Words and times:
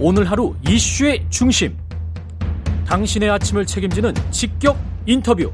오늘 0.00 0.30
하루 0.30 0.54
이슈의 0.68 1.26
중심. 1.28 1.76
당신의 2.86 3.30
아침을 3.30 3.66
책임지는 3.66 4.14
직격 4.30 4.78
인터뷰. 5.06 5.50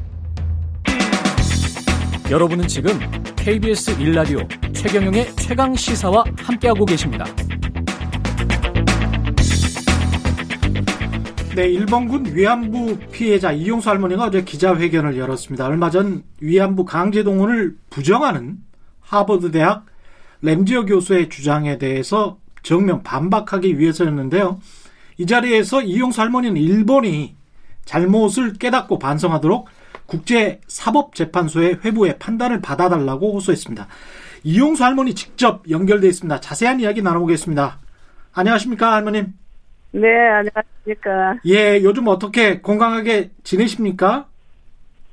여러분은 2.31 2.69
지금 2.69 2.91
KBS 3.37 3.93
일라디오 4.03 4.41
최경영의 4.75 5.35
최강 5.37 5.75
시사와 5.75 6.25
함께하고 6.37 6.85
계십니다. 6.85 7.25
네, 11.57 11.69
일본군 11.69 12.37
위안부 12.37 12.99
피해자 13.13 13.51
이용수 13.51 13.89
할머니가 13.89 14.25
어제 14.25 14.45
기자회견을 14.45 15.17
열었습니다. 15.17 15.65
얼마 15.67 15.89
전 15.89 16.23
위안부 16.41 16.85
강제 16.85 17.23
동원을 17.23 17.77
부정하는 17.89 18.59
하버드 19.01 19.53
대학 19.53 19.87
램지어 20.43 20.85
교수의 20.85 21.31
주장에 21.31 21.79
대해서 21.79 22.44
정면 22.65 23.03
반박하기 23.05 23.79
위해서였는데요. 23.79 24.59
이 25.19 25.27
자리에서 25.27 25.83
이용수 25.83 26.21
할머니는 26.21 26.61
일본이 26.61 27.37
잘못을 27.85 28.55
깨닫고 28.55 28.99
반성하도록 28.99 29.69
국제사법재판소의 30.07 31.81
회부의 31.85 32.19
판단을 32.19 32.61
받아달라고 32.61 33.35
호소했습니다. 33.35 33.87
이용수 34.43 34.85
할머니 34.85 35.15
직접 35.15 35.63
연결돼 35.71 36.09
있습니다. 36.09 36.41
자세한 36.41 36.81
이야기 36.81 37.01
나눠보겠습니다. 37.01 37.79
안녕하십니까, 38.33 38.95
할머님? 38.95 39.35
네, 39.93 40.09
안녕하십니까. 40.09 41.39
예, 41.47 41.81
요즘 41.83 42.09
어떻게 42.09 42.61
건강하게 42.61 43.31
지내십니까? 43.45 44.27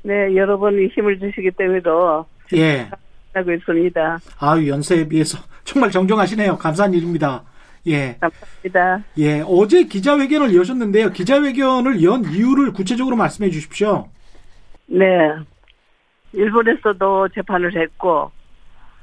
네, 0.04 0.36
여러분이 0.36 0.88
힘을 0.88 1.20
주시기 1.20 1.52
때문에도 1.52 2.26
예. 2.56 2.90
하고 3.34 3.52
있습니다. 3.52 4.20
아유, 4.40 4.68
연세에 4.70 5.08
비해서 5.08 5.38
정말 5.64 5.92
정정하시네요. 5.92 6.58
감사한 6.58 6.94
일입니다. 6.94 7.44
예. 7.88 8.18
감사합니다. 8.20 9.04
예, 9.18 9.44
어제 9.48 9.84
기자회견을 9.84 10.56
여셨는데요. 10.56 11.12
기자회견을 11.12 12.04
연 12.04 12.26
이유를 12.26 12.74
구체적으로 12.74 13.16
말씀해 13.16 13.50
주십시오. 13.50 14.08
네. 14.88 15.08
일본에서도 16.34 17.30
재판을 17.30 17.76
했고, 17.76 18.32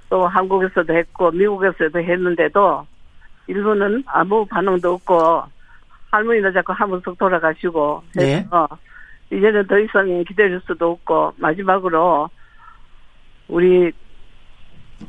또 0.08 0.26
한국에서도 0.26 0.94
했고, 0.94 1.30
미국에서도 1.32 1.98
했는데도, 1.98 2.86
일본은 3.48 4.02
아무 4.06 4.46
반응도 4.46 4.94
없고, 4.94 5.42
할머니도 6.10 6.52
자꾸 6.52 6.72
한 6.72 6.88
번씩 6.88 7.18
돌아가시고, 7.18 8.02
네. 8.14 8.46
이제는 9.30 9.66
더 9.66 9.78
이상 9.78 10.24
기다릴 10.24 10.60
수도 10.66 10.92
없고, 10.92 11.32
마지막으로, 11.36 12.30
우리 13.48 13.92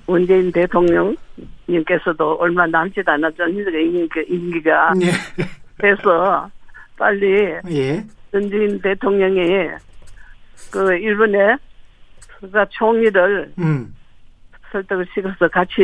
문재인 0.06 0.52
대통령님께서도 0.52 2.38
얼마 2.40 2.66
남지도 2.68 3.12
않았죠. 3.12 3.48
임기가, 3.48 4.22
임기가. 4.28 4.94
예. 5.02 5.12
그래서 5.78 6.50
빨리 6.98 7.56
예. 7.70 8.04
문재인 8.32 8.80
대통령이 8.82 9.70
그 10.72 10.94
일본의 10.96 11.58
스가 12.40 12.66
총리를 12.70 13.54
음. 13.60 13.96
설득을 14.72 15.06
시켜서 15.14 15.48
같이 15.48 15.82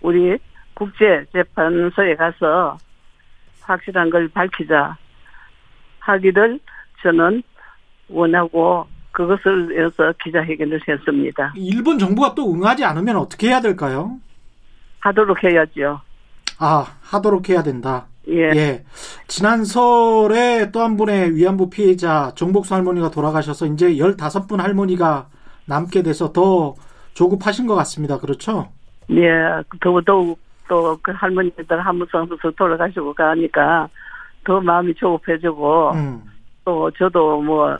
우리 0.00 0.38
국제재판소에 0.74 2.14
가서 2.16 2.76
확실한 3.60 4.10
걸 4.10 4.28
밝히자 4.28 4.96
하기를 6.00 6.58
저는 7.02 7.42
원하고 8.08 8.86
그것을 9.12 9.70
위해서 9.70 10.12
기자회견을 10.22 10.80
했습니다. 10.86 11.52
일본 11.56 11.98
정부가 11.98 12.34
또 12.34 12.52
응하지 12.52 12.84
않으면 12.84 13.16
어떻게 13.16 13.48
해야 13.48 13.60
될까요? 13.60 14.16
하도록 15.00 15.36
해야죠. 15.42 16.00
아, 16.58 16.86
하도록 17.02 17.48
해야 17.48 17.62
된다. 17.62 18.06
예. 18.28 18.50
예. 18.54 18.84
지난 19.26 19.64
설에 19.64 20.70
또 20.72 20.80
한 20.80 20.96
분의 20.96 21.34
위안부 21.34 21.70
피해자 21.70 22.32
정복수 22.34 22.74
할머니가 22.74 23.10
돌아가셔서 23.10 23.66
이제 23.66 23.94
15분 23.94 24.58
할머니가 24.58 25.26
남게 25.66 26.02
돼서 26.02 26.32
더 26.32 26.74
조급하신 27.14 27.66
것 27.66 27.74
같습니다. 27.76 28.18
그렇죠? 28.18 28.68
예. 29.10 29.28
더더욱 29.80 30.38
또 30.68 30.96
그 31.02 31.10
할머니들 31.12 31.64
한 31.80 31.98
번씩 31.98 32.14
한 32.14 32.28
번씩 32.28 32.56
돌아가시고 32.56 33.12
가니까 33.14 33.88
더 34.44 34.60
마음이 34.60 34.94
조급해지고 34.94 35.90
음. 35.94 36.22
또 36.64 36.90
저도 36.92 37.40
뭐 37.42 37.76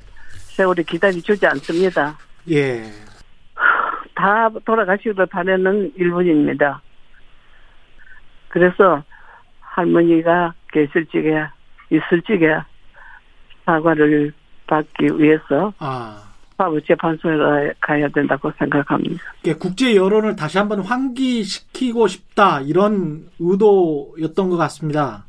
세월이 0.61 0.85
기다려 0.85 1.13
주지 1.15 1.47
않습니다. 1.47 2.19
예. 2.51 2.83
다 4.15 4.51
돌아가시기를 4.67 5.25
바라는 5.25 5.91
일본입니다. 5.97 6.83
그래서 8.49 9.03
할머니가 9.61 10.53
계실 10.71 11.07
적에 11.07 11.47
있을 11.91 12.21
적에 12.27 12.59
사과를 13.65 14.35
받기 14.67 15.07
위해서 15.19 15.73
아. 15.79 16.23
사법 16.59 16.85
재판소에 16.85 17.39
가- 17.39 17.73
가야 17.81 18.07
된다고 18.09 18.53
생각합니다. 18.59 19.23
예, 19.47 19.55
국제 19.55 19.97
여론을 19.97 20.37
다시 20.37 20.59
한번 20.59 20.81
환기시키고 20.81 22.07
싶다 22.07 22.61
이런 22.61 23.31
의도였던 23.39 24.51
것 24.51 24.59
같습니다. 24.59 25.25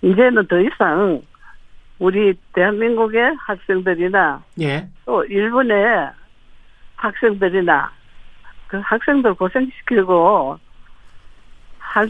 이제는 0.00 0.46
더 0.46 0.58
이상 0.58 1.20
우리 2.00 2.34
대한민국의 2.54 3.36
학생들이나 3.38 4.42
예. 4.60 4.88
또 5.04 5.22
일본의 5.24 6.10
학생들이나 6.96 7.92
그 8.66 8.78
학생들 8.78 9.34
고생시키고 9.34 10.58
할 11.78 12.08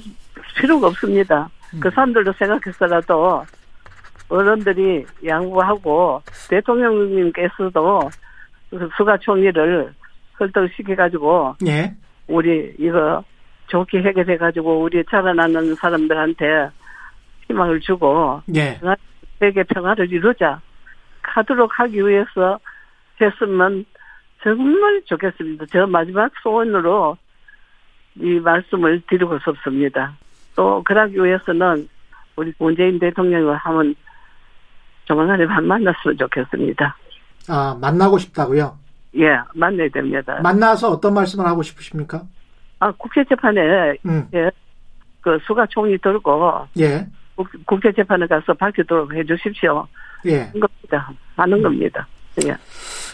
필요가 0.57 0.87
없습니다. 0.87 1.51
음. 1.75 1.81
그 1.81 1.91
사람들도 1.91 2.33
생각해서라도 2.35 3.45
어른들이 4.29 5.05
양보하고 5.27 6.23
대통령님께서도 6.49 8.11
그 8.71 8.89
수가 8.97 9.19
총리를 9.19 9.93
설득시켜가지고 10.39 11.57
예. 11.67 11.93
우리 12.29 12.73
이거 12.79 13.25
좋게 13.67 14.03
해결해가지고 14.03 14.83
우리 14.83 15.03
자라나는 15.11 15.75
사람들한테 15.75 16.71
희망을 17.49 17.81
주고 17.81 18.41
예. 18.55 18.79
세계 19.41 19.65
평화를 19.65 20.13
이루자 20.13 20.61
하도록 21.23 21.71
하기 21.81 22.07
위해서 22.07 22.61
했으면 23.21 23.85
정말 24.43 25.03
좋겠습니다. 25.07 25.67
저 25.73 25.87
마지막 25.87 26.31
소원으로 26.43 27.17
이 28.17 28.39
말씀을 28.39 29.03
드리고 29.09 29.39
싶습니다. 29.39 30.15
또 30.55 30.83
그러기 30.85 31.17
위해서는 31.17 31.89
우리 32.37 32.53
문재인 32.59 32.99
대통령을 32.99 33.57
한번 33.57 33.95
조만간에 35.05 35.45
한 35.45 35.67
만났으면 35.67 36.17
좋겠습니다. 36.19 36.97
아, 37.49 37.77
만나고 37.81 38.19
싶다고요? 38.19 38.79
예, 39.17 39.39
만나야 39.55 39.89
됩니다. 39.89 40.41
만나서 40.43 40.91
어떤 40.91 41.15
말씀을 41.15 41.47
하고 41.47 41.63
싶으십니까? 41.63 42.23
아, 42.79 42.93
국제재판에 42.93 43.97
음. 44.07 44.29
그 45.21 45.39
수가 45.47 45.67
총리 45.67 45.99
들고 45.99 46.67
예. 46.79 47.07
국- 47.45 47.67
국제재판에 47.67 48.27
가서 48.27 48.53
밝히도록 48.55 49.15
해 49.15 49.25
주십시오. 49.25 49.87
예. 50.27 50.41
하는 50.41 50.61
겁니다. 50.61 51.13
하는 51.37 51.63
겁니다. 51.63 52.07
예. 52.45 52.55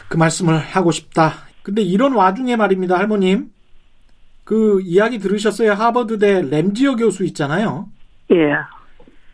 그 0.08 0.16
말씀을 0.16 0.58
하고 0.58 0.90
싶다. 0.90 1.32
근데 1.62 1.82
이런 1.82 2.12
와중에 2.14 2.56
말입니다, 2.56 2.98
할머님. 2.98 3.50
그 4.44 4.80
이야기 4.82 5.18
들으셨어요? 5.18 5.72
하버드대 5.72 6.42
램지어 6.50 6.96
교수 6.96 7.24
있잖아요. 7.24 7.88
예. 8.32 8.54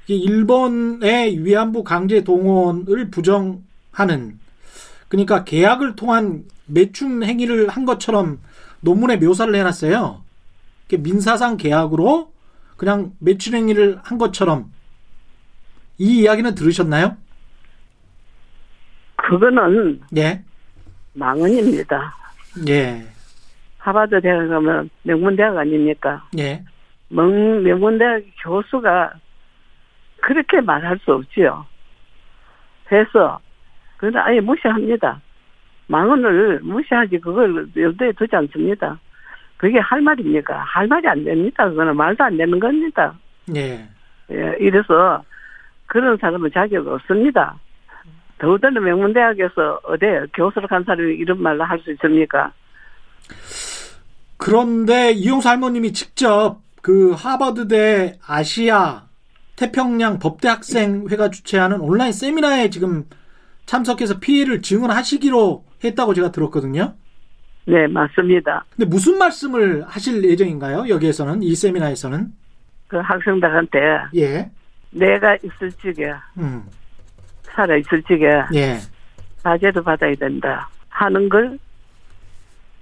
일본의 0.09 1.45
위안부 1.45 1.85
강제 1.85 2.23
동원을 2.25 3.11
부정하는 3.11 4.39
그러니까 5.09 5.45
계약을 5.45 5.97
통한 5.97 6.45
매춘 6.67 7.23
행위를 7.23 7.69
한 7.69 7.85
것처럼 7.85 8.39
논문에 8.81 9.17
묘사를 9.17 9.55
해놨어요. 9.55 10.23
민사상 10.99 11.57
계약으로 11.57 12.33
그냥 12.77 13.13
매춘 13.19 13.55
행위를 13.55 13.99
한 14.03 14.19
것처럼 14.19 14.71
이 16.03 16.23
이야기는 16.23 16.57
들으셨나요? 16.57 17.17
그거는 19.15 20.01
예, 20.17 20.43
망언입니다. 21.15 22.13
예, 22.69 23.07
하버드 23.79 24.21
대학 24.21 24.49
가면 24.49 24.91
명문 25.05 25.37
대학 25.37 25.57
아닙니까? 25.57 26.27
예, 26.37 26.65
명, 27.09 27.63
명문 27.63 27.99
대학 27.99 28.21
교수가 28.43 29.13
그렇게 30.23 30.61
말할 30.61 30.99
수 31.05 31.13
없지요. 31.13 31.65
그래서 32.87 33.39
그건 33.97 34.21
아예 34.23 34.41
무시합니다. 34.41 35.21
망언을 35.87 36.63
무시하지 36.65 37.21
그걸 37.21 37.69
염두에 37.77 38.11
두지 38.19 38.35
않습니다. 38.35 38.99
그게 39.57 39.79
할 39.79 40.01
말입니까? 40.01 40.65
할 40.65 40.89
말이 40.89 41.07
안 41.07 41.23
됩니다. 41.23 41.69
그거는 41.69 41.97
말도 41.97 42.25
안 42.25 42.37
되는 42.37 42.59
겁니다. 42.59 43.15
예. 43.55 43.89
예, 44.33 44.57
이래서 44.59 45.23
그런 45.93 46.17
사람은 46.17 46.51
자격 46.55 46.89
없습니다. 46.89 47.59
더군다나 48.39 48.81
명문대학에서 48.81 49.81
어디 49.85 50.07
교수로 50.33 50.67
간 50.67 50.83
사람이 50.85 51.17
이런 51.17 51.43
말을 51.43 51.63
할수 51.69 51.93
있습니까? 51.93 52.51
그런데 54.39 55.13
이용수 55.13 55.47
할머님이 55.51 55.93
직접 55.93 56.61
그 56.81 57.11
하버드대 57.11 58.15
아시아 58.27 59.03
태평양 59.57 60.19
법대 60.19 60.49
학생회가 60.49 61.29
주최하는 61.29 61.81
온라인 61.81 62.13
세미나에 62.13 62.71
지금 62.71 63.05
참석해서 63.67 64.19
피해를 64.19 64.63
증언하시기로 64.63 65.67
했다고 65.85 66.15
제가 66.15 66.33
들었거든요. 66.33 66.95
네, 67.67 67.87
맞습니다. 67.87 68.65
근데 68.75 68.89
무슨 68.89 69.19
말씀을 69.19 69.85
하실 69.87 70.25
예정인가요? 70.25 70.89
여기에서는 70.89 71.43
이 71.43 71.55
세미나에서는 71.55 72.29
그 72.89 72.97
학생들한테 72.97 73.79
예, 74.17 74.51
내가 74.93 75.37
있을 75.37 75.73
적에 75.73 76.15
음, 76.39 76.63
살아 77.43 77.77
있을 77.77 78.03
적에 78.03 78.27
예, 78.55 78.79
과제도 79.43 79.83
받아야 79.83 80.15
된다 80.15 80.69
하는 80.89 81.29
걸 81.29 81.59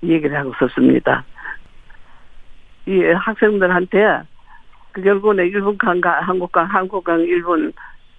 얘기를 0.02 0.36
하고 0.36 0.52
썼습니다. 0.58 1.24
이 2.86 3.02
학생들한테 3.02 4.22
그 4.92 5.02
결국은 5.02 5.38
일본 5.38 5.78
강과 5.78 6.20
한국 6.22 6.50
강 6.52 6.66
한국 6.66 7.04
강 7.04 7.20
일본 7.20 7.72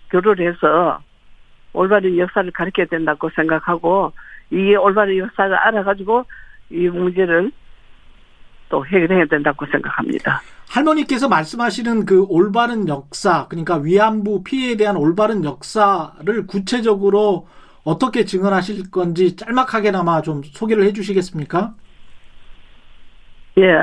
교류를 0.09 0.53
해서 0.53 0.99
올바른 1.73 2.17
역사를 2.17 2.49
가르쳐야 2.51 2.85
된다고 2.85 3.29
생각하고 3.29 4.11
이 4.51 4.75
올바른 4.75 5.17
역사를 5.17 5.53
알아가지고 5.53 6.25
이 6.69 6.87
문제를 6.87 7.51
또 8.69 8.85
해결해야 8.85 9.25
된다고 9.25 9.65
생각합니다. 9.65 10.41
할머니께서 10.71 11.27
말씀하시는 11.27 12.05
그 12.05 12.25
올바른 12.29 12.87
역사, 12.87 13.47
그러니까 13.49 13.75
위안부 13.75 14.43
피해에 14.43 14.77
대한 14.77 14.95
올바른 14.95 15.43
역사를 15.43 16.47
구체적으로 16.47 17.47
어떻게 17.83 18.23
증언하실 18.23 18.89
건지 18.89 19.35
짤막하게나마 19.35 20.21
좀 20.21 20.41
소개를 20.43 20.85
해주시겠습니까? 20.85 21.73
예, 23.57 23.73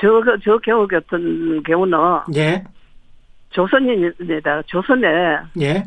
저, 0.00 0.22
저 0.42 0.58
경우 0.58 0.88
같은 0.88 1.62
경우는 1.64 1.98
예, 2.36 2.64
조선인입니다. 3.50 4.62
조선에 4.62 5.06
예, 5.60 5.84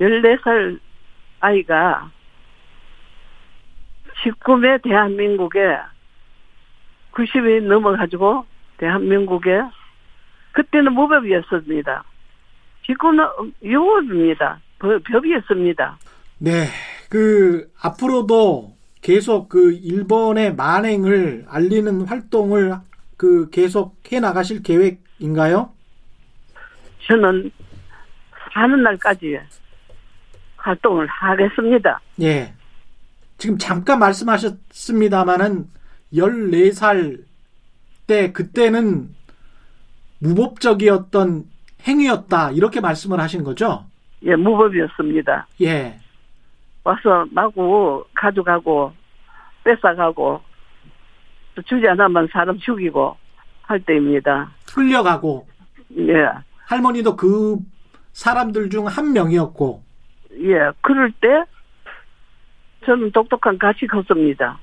14살 0.00 0.80
아이가 1.40 2.10
19매 4.24 4.82
대한민국에 4.82 5.76
90이 7.12 7.64
넘어가지고 7.64 8.49
대한민국에 8.90 9.60
그때는 10.52 10.92
무법이었습니다. 10.94 12.02
지금은 12.86 13.24
유법입니다. 13.62 14.58
법- 14.78 15.02
법이었습니다. 15.04 15.98
네. 16.38 16.64
그 17.10 17.70
앞으로도 17.80 18.72
계속 19.02 19.48
그 19.48 19.72
일본의 19.72 20.54
만행을 20.56 21.44
알리는 21.48 22.02
활동을 22.02 22.74
그 23.16 23.50
계속 23.50 23.96
해 24.10 24.18
나가실 24.20 24.62
계획인가요? 24.62 25.70
저는 27.06 27.50
사는 28.52 28.82
날까지 28.82 29.38
활동을 30.56 31.06
하겠습니다. 31.06 32.00
예. 32.22 32.54
지금 33.38 33.56
잠깐 33.58 33.98
말씀하셨습니다마는 33.98 35.66
14살 36.14 37.18
때 38.10 38.32
그때는 38.32 39.08
무법적이었던 40.18 41.44
행위였다. 41.86 42.50
이렇게 42.50 42.80
말씀을 42.80 43.20
하신 43.20 43.44
거죠? 43.44 43.84
예, 44.24 44.34
무법이었습니다. 44.34 45.46
예. 45.62 45.96
와서 46.82 47.24
마구 47.30 48.04
가져가고 48.14 48.92
뺏어가고 49.62 50.40
또 51.54 51.62
주지 51.62 51.86
않으면 51.86 52.28
사람 52.32 52.58
죽이고 52.58 53.16
할 53.62 53.78
때입니다. 53.80 54.50
흘려가고 54.74 55.46
예, 55.96 56.14
할머니도 56.66 57.14
그 57.14 57.58
사람들 58.12 58.70
중 58.70 58.88
한 58.88 59.12
명이었고 59.12 59.82
예. 60.42 60.72
그럴 60.80 61.12
때 61.20 61.44
저는 62.86 63.12
독특한 63.12 63.56
가치 63.58 63.86
컸습니다. 63.86 64.58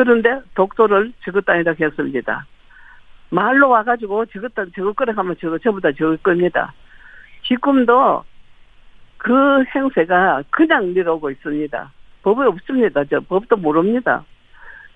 그런데 0.00 0.40
독도를 0.54 1.12
적었다 1.26 1.52
아니다 1.52 1.74
했습니다. 1.78 2.46
말로 3.28 3.68
와가지고 3.68 4.24
적을 4.74 4.94
거라 4.94 5.12
하면 5.14 5.36
저거 5.38 5.58
전부 5.58 5.78
다 5.78 5.92
적을 5.92 6.16
겁니다. 6.16 6.72
지금도 7.42 8.24
그 9.18 9.62
행세가 9.64 10.44
그냥 10.48 10.94
내려오고 10.94 11.30
있습니다. 11.32 11.92
법이 12.22 12.40
없습니다. 12.40 13.04
저 13.10 13.20
법도 13.20 13.58
모릅니다. 13.58 14.24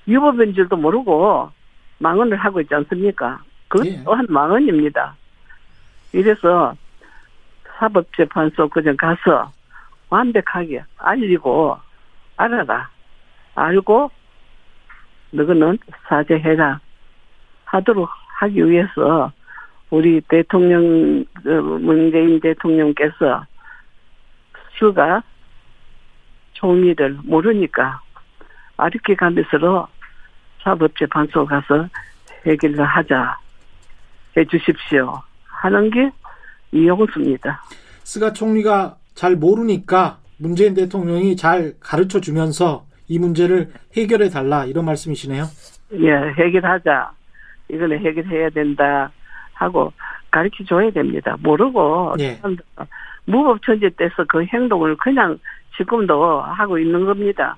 유법인 0.09 0.55
줄도 0.55 0.77
모르고 0.77 1.51
망언을 1.99 2.39
하고 2.39 2.63
있지 2.63 2.75
않습니까? 2.75 3.43
그 3.69 3.87
예. 3.87 4.03
또한 4.05 4.25
망언입니다. 4.31 5.15
이래서 6.15 6.75
사법재판소 7.77 8.71
그냥 8.71 8.97
가서 8.97 9.53
완벽하게 10.09 10.83
알리고 10.97 11.77
알아라. 12.39 12.89
알고 13.55 14.11
너는 15.35 15.79
사죄해라. 16.09 16.81
하도록 17.65 18.09
하기 18.39 18.71
위해서 18.71 19.33
우리 19.91 20.21
대통령, 20.29 21.25
어, 21.47 21.51
문재인 21.51 22.41
대통령께서 22.41 23.45
휴가 24.79 25.23
종이를 26.53 27.19
모르니까 27.25 28.01
아르키 28.77 29.17
가면서 29.17 29.89
사법재판소 30.63 31.45
가서 31.47 31.89
해결을 32.47 32.85
하자 32.85 33.39
해 34.37 34.45
주십시오 34.45 35.21
하는 35.47 35.91
게 35.91 36.11
이용수입니다. 36.73 37.63
스가 38.03 38.33
총리가 38.33 38.97
잘 39.15 39.37
모르니까 39.37 40.19
문재인 40.39 40.75
대통령이 40.75 41.37
잘 41.37 41.75
가르쳐 41.81 42.21
주면서 42.21 42.85
이 43.09 43.19
문제를 43.19 43.73
해결해 43.97 44.29
달라 44.29 44.65
이런 44.65 44.85
말씀이시네요. 44.85 45.45
예, 45.93 46.13
해결하자. 46.39 47.13
이거는 47.69 47.99
해결해야 47.99 48.51
된다 48.51 49.11
하고 49.55 49.93
가르쳐 50.31 50.65
줘야 50.65 50.91
됩니다. 50.91 51.37
모르고 51.41 52.15
예. 52.21 52.41
무법천지 53.27 53.91
때서 53.97 54.25
그 54.29 54.45
행동을 54.45 54.97
그냥 54.97 55.39
지금도 55.77 56.41
하고 56.41 56.79
있는 56.79 57.05
겁니다. 57.05 57.57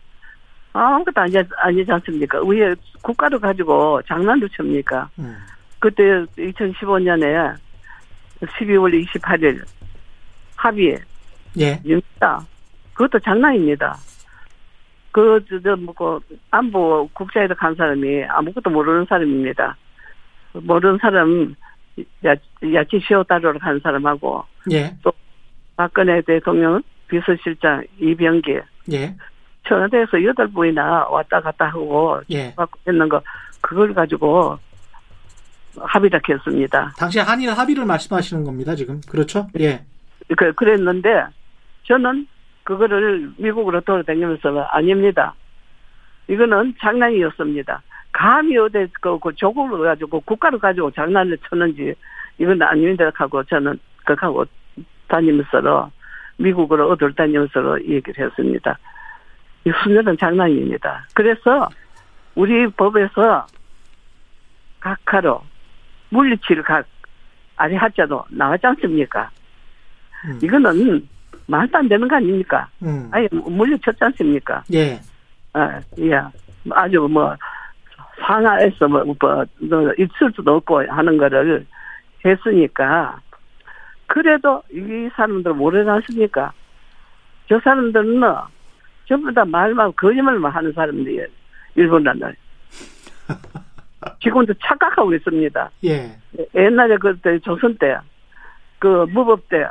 아무것도 0.72 1.20
아니, 1.20 1.34
아니지 1.56 1.90
않습니까? 1.90 2.40
왜 2.44 2.74
국가를 3.02 3.38
가지고 3.38 4.00
장난도 4.02 4.48
칩니까? 4.48 5.08
음. 5.18 5.36
그때 5.78 6.02
2015년에 6.36 7.56
12월 8.40 9.06
28일 9.06 9.64
합의 10.56 10.98
예. 11.58 11.80
입니다. 11.84 12.40
그것도 12.92 13.18
장난입니다. 13.20 13.96
그, 15.16 15.42
저, 15.48 15.58
저, 15.62 15.74
뭐, 15.76 15.94
그, 15.94 16.36
안보 16.50 17.08
국자에도 17.14 17.54
간 17.54 17.74
사람이 17.74 18.24
아무것도 18.24 18.68
모르는 18.68 19.06
사람입니다. 19.08 19.74
모르는 20.52 20.98
사람, 21.00 21.54
야, 22.26 22.34
야치 22.74 23.00
시오다로로 23.00 23.58
간 23.58 23.80
사람하고, 23.82 24.44
예. 24.72 24.94
박근혜 25.74 26.20
대통령 26.20 26.82
비서실장 27.08 27.84
이병기, 27.98 28.60
예. 28.92 29.16
청와대에서 29.66 30.22
여덟 30.22 30.48
분이나 30.48 31.08
왔다 31.08 31.40
갔다 31.40 31.64
하고, 31.68 32.20
예. 32.28 32.54
받고 32.54 32.78
했는 32.86 33.08
거, 33.08 33.22
그걸 33.62 33.94
가지고 33.94 34.58
합의를 35.78 36.20
했습니다. 36.28 36.92
당시 36.98 37.20
한일 37.20 37.52
합의를 37.52 37.86
말씀하시는 37.86 38.44
겁니다, 38.44 38.74
지금. 38.74 39.00
그렇죠? 39.08 39.46
예. 39.60 39.82
그, 40.36 40.52
그랬는데, 40.52 41.08
저는 41.84 42.26
그거를 42.66 43.30
미국으로 43.38 43.80
돌아다니면서 43.80 44.62
아닙니다. 44.72 45.34
이거는 46.26 46.74
장난이었습니다. 46.80 47.80
감히 48.10 48.58
어디 48.58 48.88
그, 49.00 49.18
그 49.20 49.32
조국을 49.36 49.84
가지고 49.84 50.20
국가를 50.20 50.58
가지고 50.58 50.90
장난을 50.90 51.38
쳤는지 51.48 51.94
이건 52.38 52.60
아닙니다 52.62 53.08
하고 53.14 53.44
저는 53.44 53.78
그하고 54.04 54.44
다니면서 55.06 55.90
미국으로 56.38 56.90
어딜 56.90 57.12
다니면서 57.12 57.80
얘기를 57.84 58.26
했습니다. 58.26 58.76
이 59.64 59.70
순전한 59.84 60.18
장난입니다. 60.18 61.06
그래서 61.14 61.68
우리 62.34 62.66
법에서 62.66 63.46
각하로 64.80 65.40
물리치를 66.08 66.64
각 66.64 66.84
아니 67.56 67.76
하자도 67.76 68.24
나왔지 68.30 68.66
않습니까? 68.66 69.30
음. 70.24 70.40
이거는 70.42 71.08
말도 71.46 71.78
안 71.78 71.88
되는 71.88 72.08
거 72.08 72.16
아닙니까? 72.16 72.68
음. 72.82 73.08
아니 73.12 73.28
물리쳤지 73.30 73.98
않습니까? 74.00 74.64
예. 74.72 75.00
아, 75.52 75.80
예. 75.98 76.20
아주 76.70 77.00
뭐 77.10 77.34
상하에서 78.20 78.88
뭐, 78.88 79.04
뭐, 79.04 79.44
뭐 79.58 79.92
있을 79.98 80.32
수도 80.34 80.56
없고 80.56 80.84
하는 80.88 81.16
거를 81.16 81.66
했으니까 82.24 83.20
그래도 84.06 84.62
이 84.72 85.08
사람들 85.14 85.54
모르지 85.54 85.88
않습니까? 85.88 86.52
저 87.48 87.60
사람들은 87.60 88.20
전부 89.06 89.32
다 89.32 89.44
말만 89.44 89.92
거짓말만 89.96 90.50
하는 90.50 90.72
사람들이에요. 90.72 91.26
일본란들. 91.76 92.34
지금도 94.22 94.54
착각하고 94.62 95.14
있습니다. 95.14 95.70
예. 95.84 96.16
옛날에 96.54 96.96
그때 96.96 97.38
조선 97.40 97.76
때, 97.76 97.96
그 98.78 99.06
무법 99.10 99.48
때, 99.48 99.64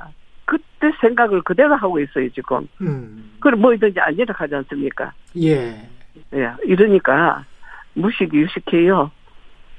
그때 0.46 0.92
생각을 1.02 1.42
그대로 1.42 1.76
하고 1.76 2.00
있어요, 2.00 2.30
지금. 2.30 2.68
음. 2.82 3.32
그럼 3.40 3.62
뭐든지 3.62 4.00
아니라 4.00 4.34
하지 4.38 4.56
않습니까? 4.56 5.12
예. 5.38 5.90
예, 6.34 6.52
이러니까 6.64 7.44
무식이 7.94 8.38
유식해요. 8.38 9.12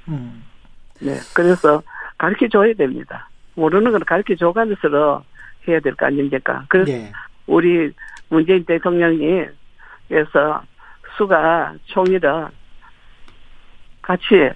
음. 0.09 0.45
네, 1.01 1.15
그래서 1.35 1.83
가르쳐 2.19 2.49
줘야 2.49 2.73
됩니다. 2.75 3.29
모르는 3.55 3.91
걸 3.93 4.01
가르쳐 4.01 4.35
줘가면서 4.35 5.25
해야 5.69 5.81
될 5.81 5.95
거 5.95 6.07
아닙니까? 6.07 6.65
그래서 6.69 6.91
예. 6.93 7.13
우리 7.47 7.93
문재인 8.29 8.65
대통령이 8.65 9.47
그래서 10.09 10.63
수가 11.17 11.75
총리를 11.87 12.49
같이 14.03 14.51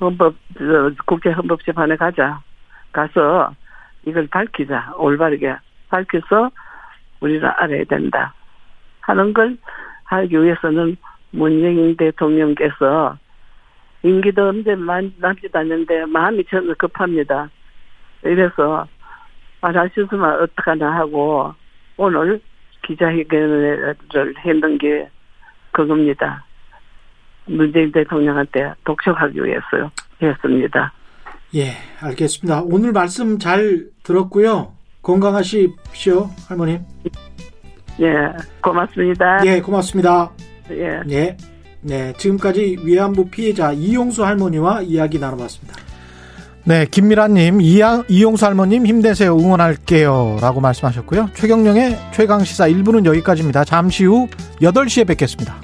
헌법 0.00 0.34
저, 0.56 0.90
국제 1.06 1.30
헌법 1.30 1.62
재판에 1.64 1.96
가자 1.96 2.40
가서 2.92 3.54
이걸 4.08 4.26
밝히자 4.28 4.94
올바르게 4.96 5.54
밝혀서 5.90 6.50
우리는 7.20 7.44
알아야 7.46 7.84
된다 7.84 8.32
하는 9.00 9.32
걸 9.34 9.56
하기 10.04 10.42
위해서는 10.42 10.96
문재인 11.30 11.96
대통령께서 11.96 13.18
임기도 14.02 14.48
언제 14.48 14.74
만- 14.74 15.12
남지도 15.18 15.58
않는데 15.58 16.06
마음이 16.06 16.44
저는 16.44 16.74
급합니다. 16.78 17.50
이래서 18.24 18.86
말하셨으면 19.60 20.42
어떡하나 20.42 20.94
하고 20.94 21.52
오늘 21.96 22.40
기자회견을 22.82 23.94
했는 24.44 24.78
게 24.78 25.08
그겁니다. 25.72 26.44
문재인 27.46 27.90
대통령한테 27.92 28.72
독촉하기 28.84 29.42
위해서요. 29.42 29.90
했습니다. 30.22 30.92
예, 31.54 31.72
알겠습니다. 32.00 32.62
오늘 32.66 32.92
말씀 32.92 33.38
잘 33.38 33.86
들었고요. 34.02 34.72
건강하십시오, 35.02 36.30
할머님. 36.46 36.80
예, 38.00 38.06
고맙습니다. 38.62 39.46
예, 39.46 39.60
고맙습니다. 39.60 40.30
예. 40.70 41.00
예. 41.10 41.36
네, 41.80 42.12
지금까지 42.18 42.78
위안부 42.82 43.30
피해자 43.30 43.72
이용수 43.72 44.24
할머니와 44.24 44.82
이야기 44.82 45.18
나눠봤습니다. 45.18 45.76
네, 46.64 46.84
김미라님, 46.90 47.60
이용수 47.62 48.44
할머님 48.44 48.84
힘내세요. 48.84 49.34
응원할게요. 49.38 50.36
라고 50.42 50.60
말씀하셨고요. 50.60 51.30
최경령의 51.34 51.96
최강시사 52.12 52.68
1부는 52.68 53.06
여기까지입니다. 53.06 53.64
잠시 53.64 54.04
후 54.04 54.28
8시에 54.60 55.06
뵙겠습니다. 55.06 55.56